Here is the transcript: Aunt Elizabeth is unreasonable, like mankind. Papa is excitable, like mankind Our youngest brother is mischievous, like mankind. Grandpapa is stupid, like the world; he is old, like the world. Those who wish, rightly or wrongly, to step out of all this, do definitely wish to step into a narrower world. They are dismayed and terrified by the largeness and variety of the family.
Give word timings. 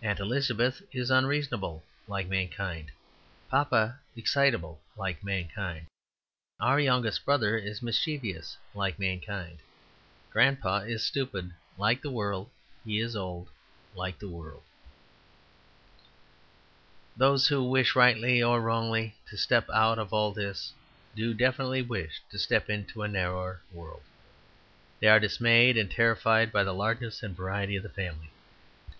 Aunt 0.00 0.20
Elizabeth 0.20 0.80
is 0.92 1.10
unreasonable, 1.10 1.82
like 2.06 2.28
mankind. 2.28 2.92
Papa 3.50 3.98
is 4.14 4.20
excitable, 4.22 4.80
like 4.96 5.24
mankind 5.24 5.86
Our 6.60 6.78
youngest 6.78 7.24
brother 7.24 7.58
is 7.58 7.82
mischievous, 7.82 8.56
like 8.76 9.00
mankind. 9.00 9.58
Grandpapa 10.30 10.86
is 10.86 11.04
stupid, 11.04 11.50
like 11.76 12.00
the 12.00 12.12
world; 12.12 12.48
he 12.84 13.00
is 13.00 13.16
old, 13.16 13.48
like 13.96 14.20
the 14.20 14.28
world. 14.28 14.62
Those 17.16 17.48
who 17.48 17.68
wish, 17.68 17.96
rightly 17.96 18.40
or 18.40 18.60
wrongly, 18.60 19.16
to 19.30 19.36
step 19.36 19.68
out 19.70 19.98
of 19.98 20.12
all 20.12 20.30
this, 20.30 20.72
do 21.16 21.34
definitely 21.34 21.82
wish 21.82 22.20
to 22.30 22.38
step 22.38 22.70
into 22.70 23.02
a 23.02 23.08
narrower 23.08 23.60
world. 23.72 24.04
They 25.00 25.08
are 25.08 25.18
dismayed 25.18 25.76
and 25.76 25.90
terrified 25.90 26.52
by 26.52 26.62
the 26.62 26.72
largeness 26.72 27.24
and 27.24 27.36
variety 27.36 27.74
of 27.74 27.82
the 27.82 27.88
family. 27.88 28.30